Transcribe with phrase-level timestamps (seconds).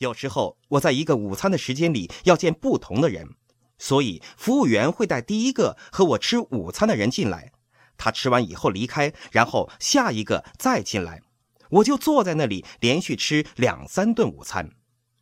[0.00, 3.34] 有时候我在一个午餐的时间里要见不同的人，
[3.76, 7.52] 所以服务员会带第一个和我吃午餐的人进来，
[7.98, 11.20] 他吃完以后离开，然后下一个再进来，
[11.68, 14.70] 我就坐在那里连续吃两三顿午餐。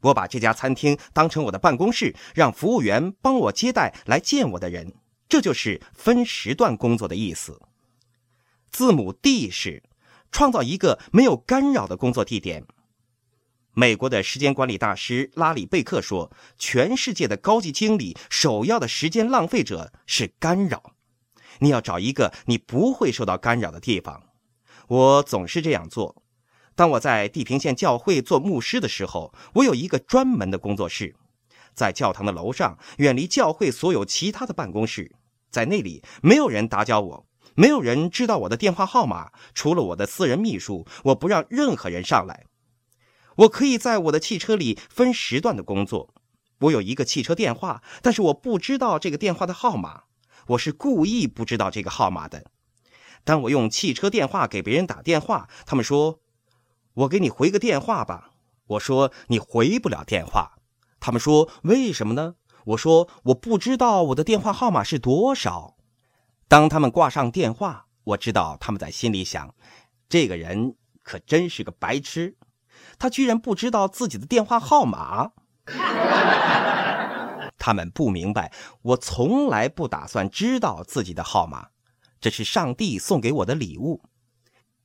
[0.03, 4.95] 我把这家餐厅当成我的办公室，让服务员帮我接待来见我的人，
[5.29, 7.61] 这就是分时段工作的意思。
[8.71, 9.83] 字母 D 是
[10.31, 12.65] 创造一个没有干扰的工作地点。
[13.79, 20.95] 美国的时间管理大师拉里·贝克说：“全世界的高级经理首要的时间浪费者是干扰。
[21.61, 24.21] 你要找一个你不会受到干扰的地方。”
[24.89, 26.25] 我总是这样做。
[26.75, 31.15] 当我在地平线教会做牧师的时候，我有一个专门的工作室，
[31.73, 35.15] 在教堂的楼上，远离教会所有其他的办公室。
[35.53, 40.85] 在那里，没有人打搅我，没有人知道我的电话号码，除了我的私人秘书。
[41.05, 42.47] 我不让任何人上来。
[43.39, 46.15] 我可以在我的汽车里分时段的工作。
[46.61, 50.05] 我有一个汽车电话，但是我不知道这个电话的号码。
[50.49, 52.47] 我是故意不知道这个号码的。
[53.23, 56.21] 当我用汽车电话给别人打电话，他们说。
[56.95, 58.33] 我给你回个电话吧。
[58.67, 60.59] 我说你回不了电话。
[60.99, 62.35] 他们说为什么呢？
[62.65, 65.77] 我说我不知道我的电话号码是多少。
[66.49, 69.55] 当他们挂上电话，我知道他们在心里想：
[70.09, 70.75] 这个人
[71.05, 72.37] 可真是个白痴，
[72.99, 75.31] 他居然不知道自己的电话号码。
[77.59, 81.69] 他们不明白，我从来不打算知道自己的号码，
[82.21, 84.03] 这是上帝送给我的礼物。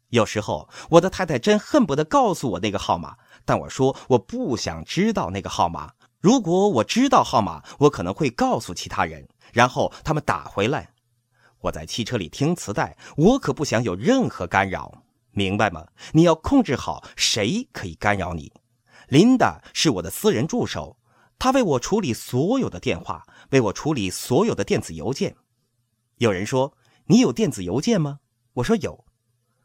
[0.09, 5.93] 有时候，我的太太真恨不得告诉我那个号码，但我说我不想知道那个号码。
[6.19, 10.89] 如果我知道号码，我可能会告诉其他人，然后他们打回来。
[11.61, 15.02] 我在汽车里听磁带，我可不想有任何干扰，
[15.33, 15.85] 明白吗？
[16.13, 18.51] 你要控制好谁可以干扰你。
[19.09, 20.97] 琳达是我的私人助手，
[21.37, 25.35] 她为我处理所有的电话，为我处理所有的电子邮件。
[26.17, 28.19] 有人说：“你有电子邮件吗？”
[28.53, 29.03] 我说：“有。”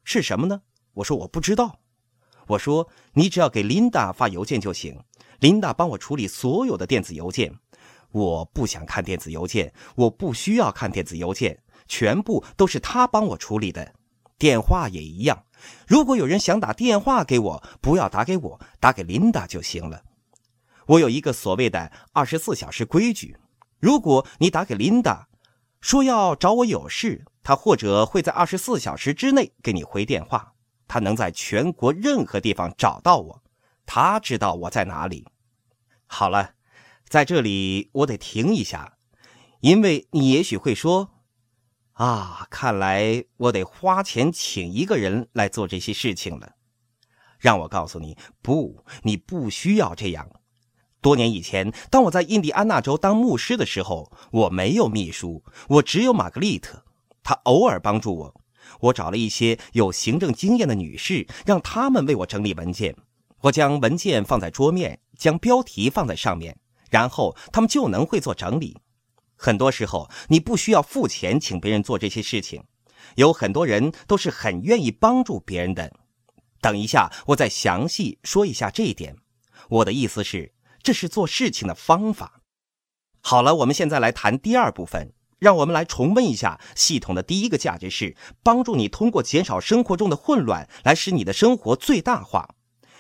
[0.05, 0.62] 是什么呢？
[0.95, 1.78] 我说我不知道。
[2.49, 4.99] 我说你只要给琳达发邮件就行，
[5.41, 7.55] 琳达帮我处理所有的电子邮件。
[8.11, 13.95] 我不想看电子邮件，我不需要看电子邮件，全部都是她帮我处理的。
[14.39, 15.45] 电话也一样，
[15.87, 20.03] 如果有人想打电话给我，不要打给我，打给琳达就行了。
[20.87, 23.37] 我有一个所谓的二十四小时规矩，
[23.79, 25.29] 如果你打给琳达，
[25.81, 27.25] 说要找我有事。
[27.43, 30.53] 他或者会在二十四小时之内给你回电话，
[30.87, 33.43] 他能在全国任何地方找到我，
[33.87, 35.27] 他知道我在哪里。
[36.07, 36.51] 好了，
[37.09, 38.99] 在这里我得停一下，
[39.61, 41.11] 因为你也许会说
[41.98, 46.53] ：“啊，看来我得花钱请一个人来做这些事情了。”
[47.38, 50.28] 让我告诉你，不，你不需要这样。
[51.00, 56.84] 多年以前，当我在印第安纳州当牧师的时候，我没有秘书，我只有玛格丽特。
[57.22, 58.41] 他偶尔帮助我，
[58.80, 62.97] 我找了一些有行政经验的女士，让他们为我整理文件。
[63.42, 66.56] 我将文件放在桌面，将标题放在上面，
[66.91, 68.76] 然后他们就能会做整理。
[69.38, 72.65] 很多时候，你不需要付钱请别人做这些事情。
[73.15, 75.91] 有很多人都是很愿意帮助别人的。
[76.60, 79.16] 等一下，我再详细说一下这一点。
[79.71, 82.43] 我的意思是，这是做事情的方法。
[83.21, 85.15] 好了，我们现在来谈第二部分。
[85.38, 92.56] 让我们来重温一下系统的第一个价值是帮助你通过减少生活中的混乱来使你的生活最大化。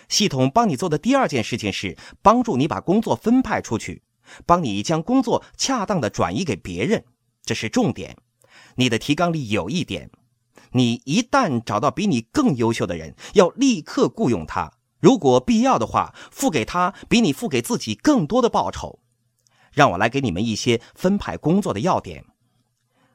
[0.08, 4.04] 系统帮你做的第二件事情是帮助你把工作分派出去，
[4.46, 7.04] 帮你将工作恰当的转移给别人，
[7.44, 8.16] 这是重点。
[8.76, 10.10] 你的提纲里有一点，
[10.72, 19.00] 你一旦找到比你更优秀的人，要立刻雇佣他，如果必要的话，付给他比你付给自己更多的报酬。
[19.72, 22.24] 让我来给你们一些分派工作的要点。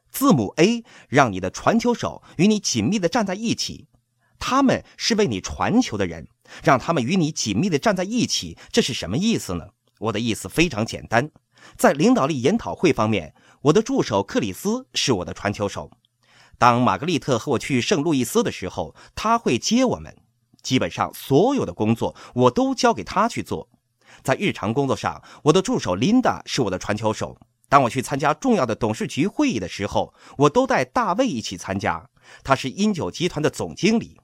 [0.10, 3.88] 字母 A 让你的传球手与你紧密的站在一起，
[4.38, 6.28] 他们是为你传球的人，
[6.64, 9.70] 让他们与你紧密的站在一起，这是什么意思呢？
[10.04, 11.30] 我的意思非常简单，
[11.78, 15.90] 在领导力研讨会方面，我的助手克里斯是我的传球手。
[16.58, 20.14] 当玛格丽特和我去圣路易斯的时候，他会接我们，
[20.62, 23.70] 基本上所有的工作我都交给他去做。
[24.22, 27.38] 在日常工作上，我的助手琳达是我的传球手。
[27.70, 32.10] 当我去参加重要的董事局会议的时候，我都带大卫一起参加。
[32.44, 34.20] 他是英九集团的总经理。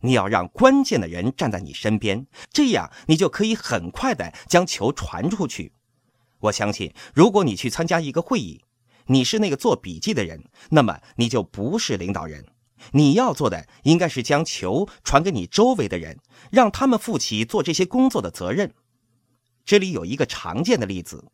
[0.00, 5.72] 你要让关键的人站在你身边，这样你就可以很快的将球传出去。
[6.40, 8.62] 我相信，如果你去参加一个会议，
[9.06, 12.46] 你是那个做笔记的人，那么你就不是领导人。
[12.92, 16.18] 你要做的应该是将球传给你周围的人，
[16.52, 18.72] 让他们负起做这些工作的责任。
[19.64, 21.24] 这里有一个常见的例子：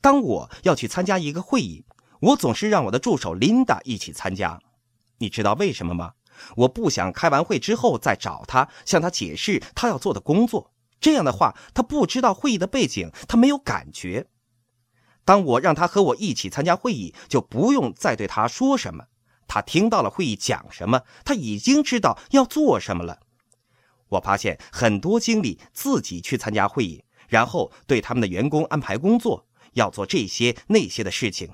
[0.00, 1.84] 当我要去参加一个会议，
[2.20, 4.60] 我总是让我的助手琳达一起参加。
[5.18, 6.12] 你知道为什么吗？
[6.56, 10.72] 我不想开完会之后再找他，向他解释他要做的工作。
[11.00, 14.26] 这样的话，他不知道会议的背景，他没有感觉。
[15.24, 19.06] 当我让他和我一起参加会议，就不用再对他说什么。
[19.46, 23.20] 他听到了会议讲什么，他已经知道要做什么了。
[24.08, 31.50] 我发现很多经理自己去参加会议，然后对他们的员工安排工作，要做这些那些的事情。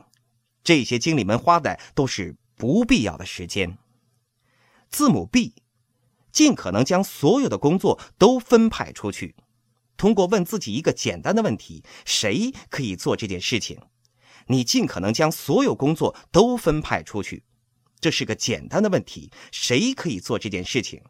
[0.62, 3.78] 这些经理们花的都是不必要的时间。
[4.90, 5.54] 字母 B，
[6.32, 9.34] 尽可能将所有的工作都分派出去。
[9.96, 13.80] 通过问自己一个简单的问题：谁可以做这件事情？
[14.46, 17.44] 你尽可能将所有工作都分派出去。
[18.00, 21.02] 这是个简单的问题：谁可以做这件事情？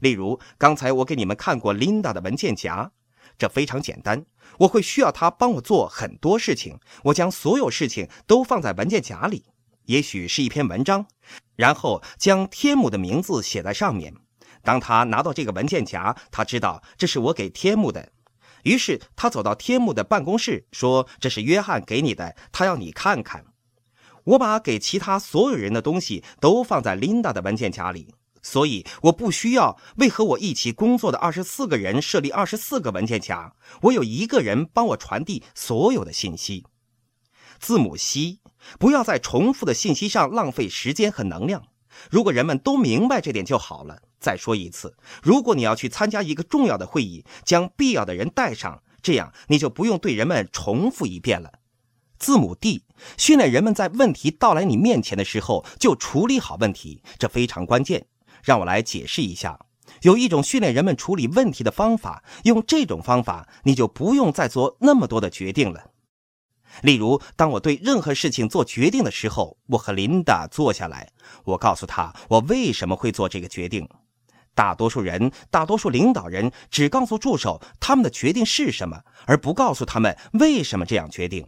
[0.00, 2.92] 例如，刚才我给你们看过琳达的文件夹，
[3.38, 4.26] 这非常简单。
[4.58, 6.78] 我会需要她帮我做很多事情。
[7.04, 9.44] 我将所有事情都放在文件夹里，
[9.84, 11.06] 也许是一篇文章，
[11.56, 14.14] 然后将天母的名字写在上面。
[14.62, 18.12] 当他拿到这个文件夹，他知道这是我给天母的。
[18.64, 23.44] 于是他走到天母的办公室，说：“这是约翰给你的，他要你看看。”
[24.24, 28.12] 我把给其他所有人的东西都放在琳达的文件夹里，
[28.42, 33.54] 所以我不需要为和我一起工作的二十四个人设立二十四个文件夹。
[33.82, 36.64] 我有一个人帮我传递所有的信息。
[37.60, 38.40] 字母 C，
[38.78, 41.62] 不要在重复的信息上浪费时间和能量。
[42.10, 44.02] 如果人们都明白这点就好了。
[44.18, 51.52] 再说一次，如果你要去参加一个重要的会议，将必要的人带上，这样你就不用对人们重复一遍了。
[52.18, 52.82] 字母 D，
[53.16, 58.06] 训练人们在问题到来你面前的时候就处理好问题，这非常关键。
[58.42, 59.60] 让我来解释一下，
[60.02, 65.90] 有一种训练人们处理问题的方法，用这种方法，你就不用再做那么多的决定了。
[66.82, 71.10] 例如，当我对任何事情做决定的时候，我和琳达坐下来，
[71.44, 73.88] 我告诉她我为什么会做这个决定。
[74.54, 81.46] 大多数人，大多数领导人只告诉助手他们的决定是什么，而不告诉他们为什么这样决定。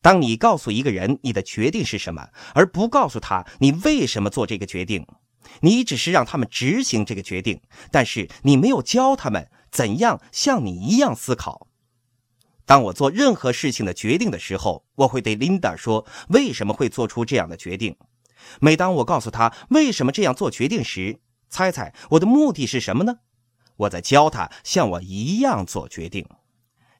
[0.00, 5.06] 当你告诉一个人你的决定是什么，而不告诉他你为什么做这个决定，
[5.60, 7.60] 你只是让他们执行这个决定，
[7.90, 11.68] 但是你没有教他们怎样像你一样思考。
[12.66, 17.96] 当我做任何事情的决定的时候，我会对琳达说为什么会做出这样的决定。
[18.60, 23.18] 每当我告诉他为什么这样做决定时，猜猜我的目的是什么呢？
[23.76, 26.26] 我在教他像我一样做决定。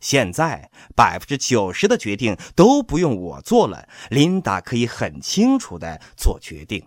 [0.00, 6.84] 现在百分之九十的决定都不用我做了，琳达可以很清楚的做决定。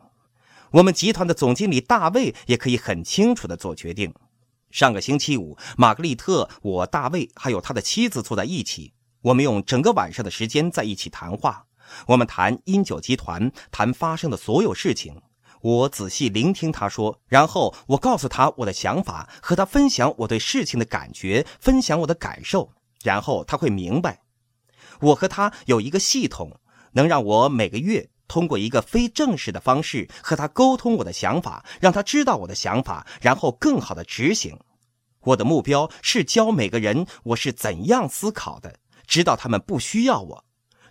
[0.71, 4.13] 我们集团的总经理大卫也可以很清楚的做决定。
[4.77, 8.93] 上个星期五，玛格丽特、我、大卫还有他的妻子坐在一起，
[9.23, 11.65] 我们用整个晚上的时间在一起谈话。
[12.05, 15.19] 我们谈英九集团，谈发生的所有事情。
[15.61, 22.69] 我仔细聆听他说，然后我告诉他我的想法，和他分享我对事情的感觉，分享我的感受，
[23.01, 24.21] 然后他会明白。
[24.99, 26.59] 我和他有一个系统，
[26.91, 28.07] 能让我每个月。
[28.27, 34.59] 通过一个非正式的方式和他沟通我的想法，让他知道我的想法，然后更好的执行。
[35.21, 38.75] 我的目标是教每个人我是怎样思考的，
[39.05, 40.45] 直到他们不需要我。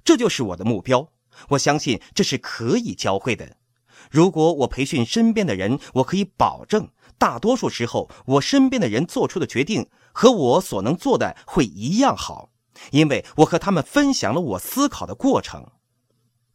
[0.04, 1.08] 这就是我的目标。
[1.50, 3.56] 我相信这是可以教会的。
[4.10, 12.50] 如果我培训身边的人，我可以保证，大多数时候我身边的人做出的决定和我所能做的会一样好，
[12.90, 15.70] 因为我和他们分享了我思考的过程。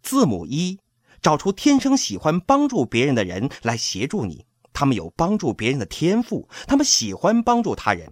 [0.01, 0.80] 字母一，
[1.22, 4.46] 找出天生喜欢帮助别人的人来协助你。
[4.82, 8.12] 他们有帮助别人的天赋，他们喜欢帮助他人，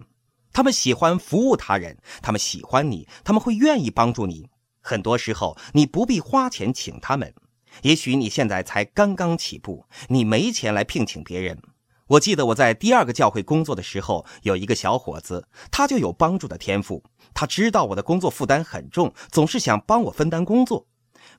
[0.52, 4.48] 他们喜欢服务他人，他们喜欢你，他们会愿意帮助你。
[4.80, 7.34] 很多时候，你不必花钱请他们。
[7.82, 11.60] 也许你现在才刚刚起步，你没钱来聘请别人。
[12.06, 17.02] 我记得我在第二个教会工作的时候，有一个小伙子，他就有帮助的天赋。
[17.34, 20.86] 他知道我的工作负担很重，总是想帮我分担工作。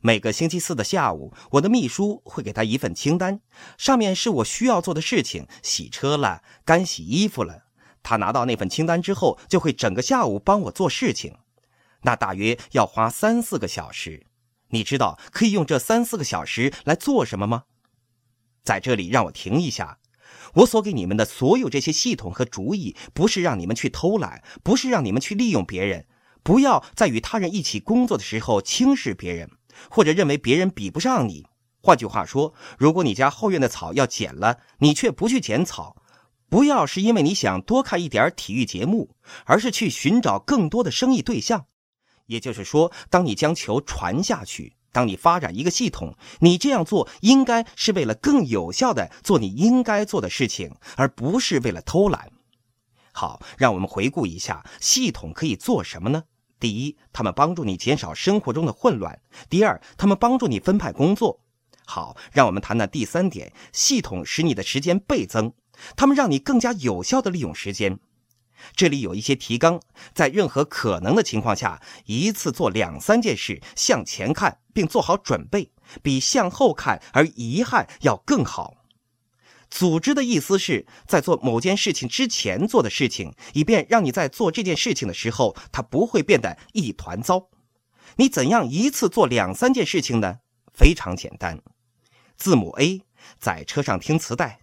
[0.04, 3.40] 每个星期四的下午，我的秘书会给他一份清单，
[3.78, 7.66] 上面是我需要做的事情：洗车了，干洗衣服了。
[8.02, 11.38] 他拿到那份清单之后，就会整个下午帮我做事情，
[12.02, 14.26] 那大约要花三四个小时。
[14.70, 17.66] 你知道可以用这三四个小时来做什么吗？
[18.64, 20.00] 在这里，让我停一下。
[20.56, 26.08] 我所给你们的所有这些系统和主意，不是让你们去偷懒，不是让你们去利用别人。
[26.42, 29.52] 不要在与他人一起工作的时候轻视别人。
[29.90, 31.48] 或者认为别人比不上你。
[31.82, 35.96] 换句话说，如果你家后院的草要剪了，你却不去剪草，
[36.48, 41.66] 不要是因为你想多看一点体育节目，而是去寻找更多的生意对象。
[42.28, 52.32] 也就是说，当你将球传下去，当你发展一个系统，你这样做应该是为了更有效的做你应该做的事情，而不是为了偷懒。
[53.12, 56.24] 好，让我们回顾一下系统可以做什么呢？
[56.62, 59.14] 第一，他们帮助你减少生活中的混乱；
[59.50, 61.42] 第二，他们帮助你分派工作。
[61.86, 65.54] 好，让我们谈谈第三点：系统使你的时间倍增，
[65.96, 68.00] 他们让你更加有效的利用时间。
[68.76, 69.82] 这里有一些提纲，
[70.14, 75.72] 在任何可能的情况下，一次做两三件事，向前看并做好准备，
[76.04, 78.81] 比向后看而遗憾要更好。
[79.72, 87.50] 组织的意思是在做某件事情之前做的事情，以便让你在做这件事情的时候，它不会变得一团糟。
[88.18, 90.40] 你怎样一次做两三件事情呢？
[90.74, 91.60] 非常简单。
[92.38, 93.04] 字母 A，
[93.40, 94.60] 在车上听磁带。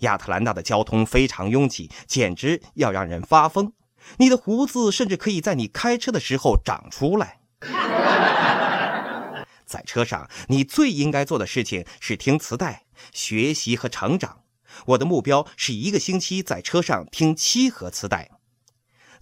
[0.00, 3.72] 亚特兰大的交通非常拥挤，简直要让人发疯。
[4.18, 7.40] 你的胡子甚至可以在你开车的时候长出来。
[9.66, 14.43] 在车上，你最应该做的事情是听磁带、学习和成长。
[14.86, 18.30] 我的目标是一个星期在车上听七盒磁带。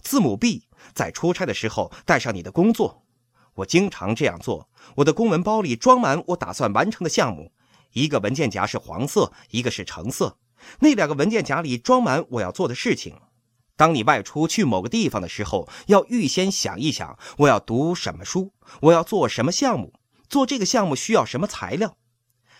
[0.01, 3.03] 字母 B，在出差的时候带上你的工作。
[3.55, 4.67] 我经常这样做。
[4.95, 7.51] 我的公文包里装满我打算完成的项目，
[7.93, 10.37] 一个文件夹是黄色，一个是橙色。
[10.79, 13.15] 那两个文件夹里装满我要做的事情。
[13.75, 19.93] 当你外出去某个地方的时候，要预先想一想我要读什么书，我要做什么项目，
[20.29, 21.97] 做这个项目需要什么材料。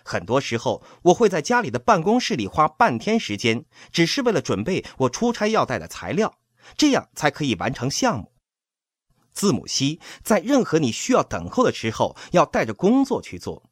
[0.03, 6.37] 很多时候，我会在家里的办公室里花半天时间，只是为了准备我出差要带的材料，
[6.77, 8.31] 这样才可以完成项目。
[9.31, 13.63] 字母 C，在任何你需要等候的时候，要带着工作去做。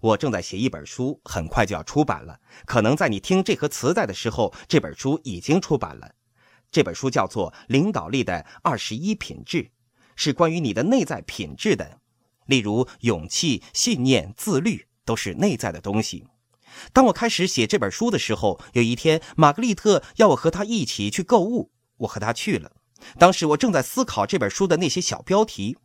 [0.00, 2.38] 我正在写一本书，很快就要出版了。
[2.66, 6.12] 可能在你听这盒磁带的时候，这本书已经出版了。
[6.70, 9.62] 这本书叫做《领导力的二十一品质》，
[10.14, 11.98] 是关于你的内在品质的，
[12.44, 14.86] 例如勇气、信念、自律。
[15.06, 16.26] 都是内在的东西。
[16.92, 22.72] 当我开始写这本书的时候，有一天，玛格丽特要我和她一起去购物，我和她去了。
[23.18, 25.78] 当时我正在思考这本书的那些小标题，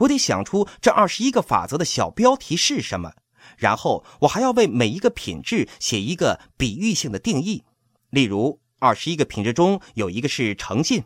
[0.00, 3.12] 我得想出这二十一个法则的小标题是什么，
[3.56, 7.62] 然后我还要为每一个品质写一个比喻性的定义。
[8.10, 11.04] 例如，二十一个品质中有一个是诚信，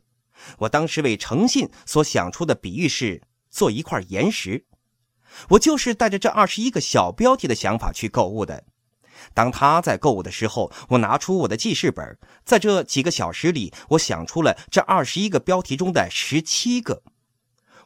[0.58, 4.64] 我当时为诚信所想出的比喻是做一块岩石。
[5.50, 8.64] 我就是带着这二十一个小标题的想法去购物的。
[9.35, 17.02] 当他在购物的时候，我拿出我的记事本，在这几个小时里，我想出了这二十一个标题中的十七个。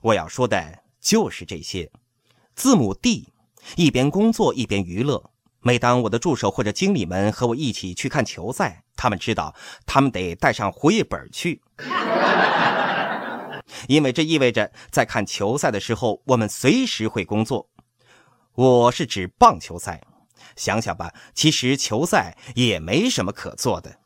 [0.02, 1.90] 我要说的就是这些。
[2.54, 3.32] 字母 D，
[3.76, 5.30] 一边工作一边娱乐。
[5.62, 9.54] 每当我的助手或者经理们和我一起去看球赛，他们知道
[9.86, 11.62] 他们得带上活页本去。
[13.88, 17.68] 因为这意味着在看球赛的时候，我们随时会工作。
[18.54, 20.02] 我是指棒球赛。
[20.56, 23.98] 想想吧，其实球赛也没什么可做的。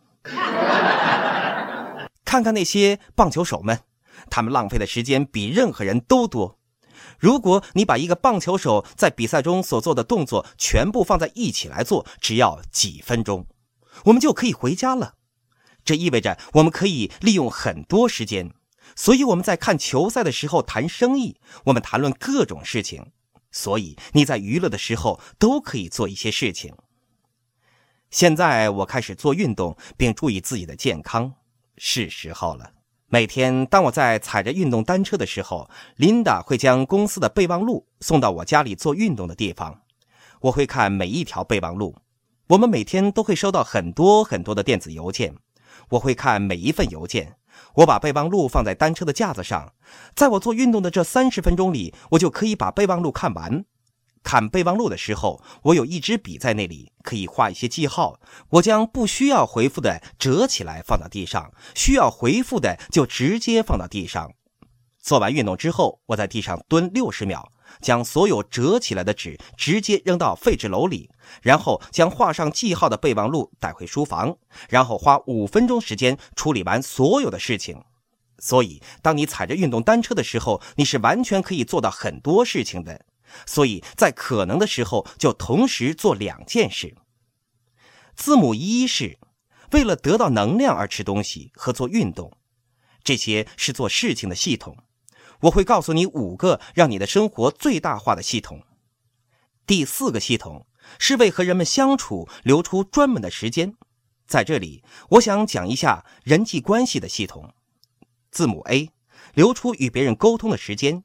[2.25, 3.81] 看看那些棒球手们，
[4.31, 6.59] 他们浪费的时间比任何人都多。
[7.19, 13.47] 如果你把一个棒球手在比赛中所做的动作全部放在一起来做，只要几分钟，
[14.07, 15.15] 我们就可以回家了。
[15.85, 18.53] 这意味着我们可以利用很多时间。
[18.97, 23.13] 所以我们在看球赛的时候谈生意，我们谈论各种事情。
[23.51, 26.75] 所以你在娱乐的时候都可以做一些事情。
[28.11, 31.35] 现在我开始做运动，并注意自己的健康，
[31.77, 32.73] 是时候了。
[33.07, 39.83] 每天当我在踩着运动单车的时候，琳达会将公司的备忘录送到我家里做运动的地方。
[40.41, 41.97] 我会看每一条备忘录。
[42.49, 45.37] 我们每天都会收到很多很多的电子邮件，
[45.91, 47.37] 我会看每一份邮件。
[47.75, 49.73] 我把备忘录放在单车的架子上，
[50.15, 53.65] 在我做运动的这三十分钟里，我就可以把备忘录看完。
[54.23, 58.19] 看备忘录的时候，我有一支笔在那里，可以画一些记号。
[58.49, 64.33] 我将不需要回复的折起来放到地上，需要回复的就直接放到地上。
[64.99, 67.53] 做完运动之后，我在地上蹲六十秒。
[67.81, 71.11] 将所有折起来的纸直接扔到废纸篓里，
[71.43, 74.37] 然后将画上记号的备忘录带回书房，
[74.69, 77.83] 然后花五分钟时间处理完所有的事情。
[78.39, 83.05] 所以，当你踩着运动单车的时候，你是完全可以做到很多事情的。
[83.47, 86.95] 所以在可能的时候，就同时做两件事。
[88.15, 89.19] 字母一是
[89.73, 92.37] 为了得到能量而吃东西和做运动，
[93.03, 94.77] 这些是做事情的系统。
[95.41, 98.63] 我会告诉你五个让你的生活最大化的系统。
[99.67, 100.67] 第四个系统
[100.99, 103.75] 是为和人们相处留出专门的时间。
[104.27, 107.53] 在这里，我想讲一下人际关系的系统。
[108.31, 108.91] 字母 A，
[109.35, 111.03] 留出与别人沟通的时间。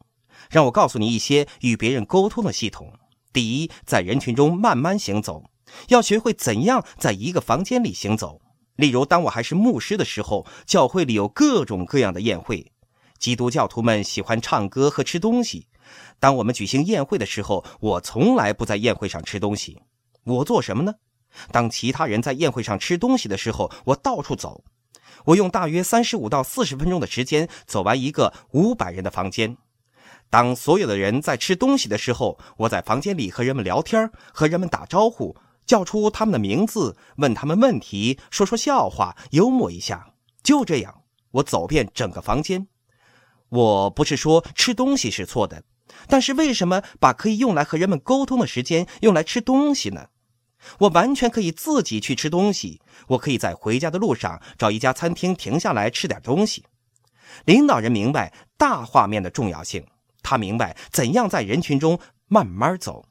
[0.50, 2.94] 让我告诉你一些与别人沟通的系统。
[3.34, 5.44] 第一，在人群中慢慢行走，
[5.90, 8.42] 要学会怎样在一个房间里行走。
[8.78, 12.72] 例如，当我还是牧师的时候，教会里有各种各样的宴会，
[13.20, 15.68] 基督教徒们喜欢唱歌和吃东西。
[16.20, 19.78] 当我们举行宴会的时候，我从来不在宴会上吃东西。
[20.24, 20.94] 我做什么呢？
[21.52, 24.64] 当其他人在宴会上吃东西的时候，我到处走。
[25.26, 29.58] 我用大约三十五到四十分钟的时间走完一个五百人的房间。
[30.30, 35.36] 当所有的人在吃东西的时候，我在房间里和人们聊天，和人们打招呼，
[35.66, 40.14] 叫出他们的名字，问他们问题，说说笑话，幽默一下。
[40.42, 42.68] 就这样，我走遍整个房间。
[43.50, 45.64] 我不是说吃东西是错的，
[46.08, 50.08] 但是为什么把可以用来和人们沟通的时间用来吃东西呢？
[50.80, 52.82] 我完全可以自己去吃东西。
[53.08, 56.66] 我可以在回家的路上找一家餐厅停下来吃点东西。
[57.46, 59.86] 领导人明白大画面的重要性。
[60.22, 63.06] 他明白怎样在人群中慢慢走。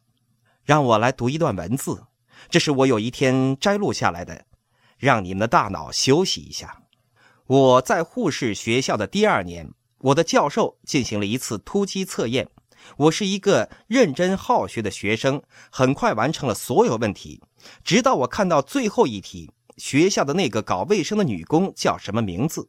[0.63, 2.05] 让我来读一段文字，
[2.51, 4.45] 这是我有一天摘录下来的，
[4.99, 6.83] 让你们的大脑休息一下。
[7.47, 12.49] 我在护士学校的第二年，我的教授进行了一次突击测验。
[12.97, 17.43] 我是一个认真好学的学生，很快完成了所有问题。
[17.83, 22.69] 直到我看到最后一题：学校的那个搞卫生的女工叫什么名字？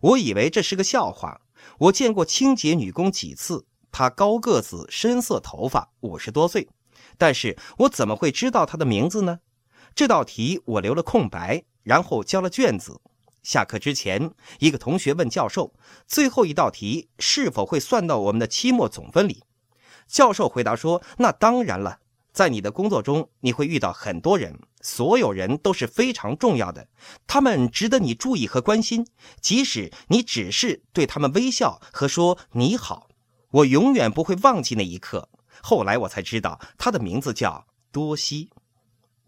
[0.00, 1.42] 我以为这是个笑话。
[1.78, 6.68] 我见过清洁女工几次，她高个子、深色头发，五十多岁。
[7.18, 9.40] 但是我怎么会知道她的名字呢？
[9.94, 13.00] 这道题我留了空白，然后交了卷子。
[13.44, 15.72] 下课之前，一个同学问教授
[16.08, 19.44] ：“最后一道题是否会算到我们的期末总分里？”
[20.08, 22.00] 教授回答说：“那当然了。”
[22.34, 26.88] 在你的工作中，你会遇到很多人，所有人都是非常重要的，
[27.28, 29.06] 他们值得你注意和关心，
[29.40, 33.08] 即使你只是对他们微笑和说你好。
[33.52, 35.28] 我永远不会忘记那一刻。
[35.62, 38.50] 后来我才知道，他的名字叫多西。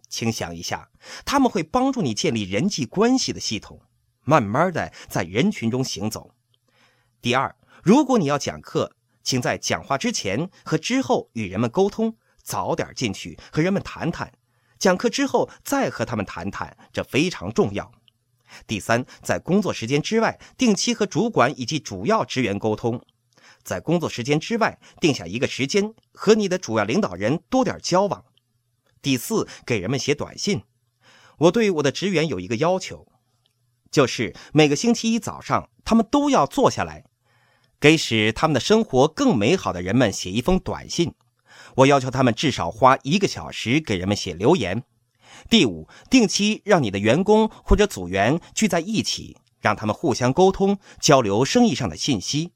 [0.08, 0.90] 请想一下，
[1.24, 3.80] 他们会帮助你建立人际关系的系统，
[4.26, 6.34] 慢慢的在人群中行走。
[7.22, 12.18] 第二，如果你要讲课，请在讲话之前和之后与人们沟通。
[12.42, 14.32] 早点进去和人们谈谈，
[14.78, 17.90] 讲课之后再和他们谈谈，这非常重要。
[18.68, 23.04] 第三，在工作时间之外，定期和主管以及主要职员沟通。
[23.64, 28.24] 在工作时间之外，定下一个时间和你的主要领导人多点交往。
[29.02, 30.62] 第四，给人们写短信。
[31.38, 33.08] 我对我的职员有一个要求，
[33.90, 37.04] 就是每个星期一早上，他们都要坐下来，
[37.80, 41.14] 给使他们的生活更美好的人们写一封短信。
[41.76, 44.82] 我要求他们至少花一个小时给人们写留言。
[45.50, 52.52] 第五，定期让你的员工或者组员聚在一起，让他们互相沟通、交流生意上的信息。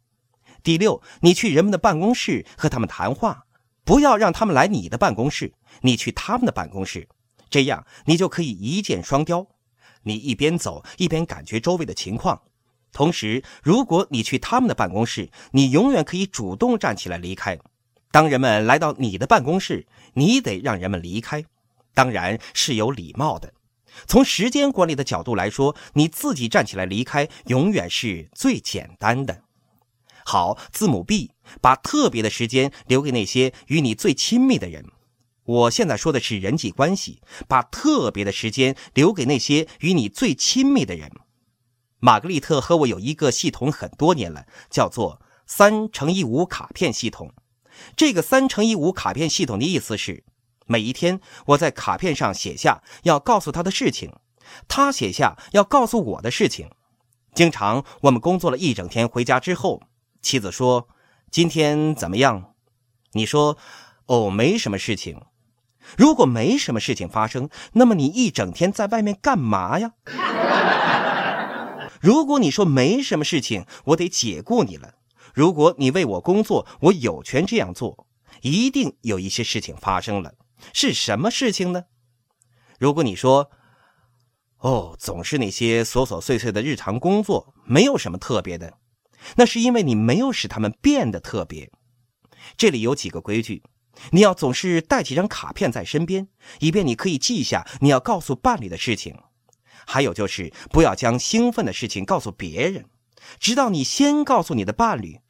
[0.62, 3.44] 第六，你去人们的办公室和他们谈话，
[3.84, 7.08] 不要让他们来你的办公室，你去他们的办公室，
[7.48, 9.46] 这样你就可以一箭双雕。
[10.02, 12.42] 你一边走一边感觉周围的情况，
[12.92, 17.58] 同时，如果你去他们的办公室，你永远可以主动站起来离开。
[18.10, 21.44] 当人们来到你的办公室，你得让人们离开，
[21.94, 23.52] 当然是有礼貌的。
[24.06, 29.42] 从时间管理的角度来说，你自己站起来离开，永远是最简单的。
[30.24, 34.86] 好，字母 B，把特别的时间留给那些与你最亲密的人。
[35.50, 41.10] 我现在说的是人际关系，把特别的时间留给那些与你最亲密的人。
[41.98, 47.34] 玛格丽特和我有一个系统很多年了，叫做三乘以五卡片系统。
[47.96, 50.22] 这个三乘以五卡片系统的意思是，
[50.66, 54.14] 每一天我在卡片上写下要告诉他的事情，
[54.68, 56.70] 他写下要告诉我的事情。
[57.34, 59.82] 经常我们工作了一整天，回家之后，
[60.22, 60.86] 妻子说
[61.32, 62.54] ：“今天怎么样？”
[63.14, 63.58] 你说
[64.06, 65.20] ：“哦，没什么事情。”
[65.96, 69.92] 如果没什么事情发生，那么你一整天在外面干嘛呀？
[72.00, 74.94] 如果你说没什么事情，我得解雇你了。
[75.34, 78.06] 如果你为我工作，我有权这样做。
[78.42, 80.32] 一定有一些事情发生了，
[80.72, 81.84] 是什么事情呢？
[82.78, 83.50] 如果你说，
[84.58, 88.78] 哦，总是那些琐琐碎碎的日常工作，没有什么特别的，
[89.36, 91.70] 那是因为你没有使他们变得特别。
[92.56, 93.62] 这里有几个规矩：
[94.10, 99.16] 你要总是带几张卡片在身边，以便你可以记下你要告诉伴侣的事情。
[99.86, 102.84] 还有就是，不要将兴奋的事情告诉别人。
[103.38, 105.20] 直到你先告诉你的伴侣，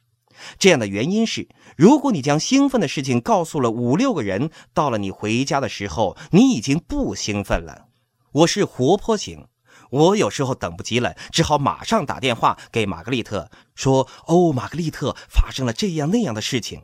[0.57, 7.87] 这样的原因是，如果你将兴奋的事情告诉了五六个人，到了你回家的时候，你已经不兴奋了。
[8.31, 9.47] 我是活泼型，
[9.89, 16.83] 我有时候等不及了，只好马上打电话给玛格丽特，说：“哦，玛格丽特，发生了这样那样的事情。”